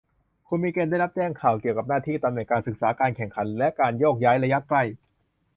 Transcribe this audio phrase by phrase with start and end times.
[0.47, 4.83] คุณมีเกณฑ์ได้รับแจ้งข่าวเกี่ยวกับหน้าที่ ตำแหน่ง การศึกษา การแข่งขัน หรือการโยกย้ายระยะใกล้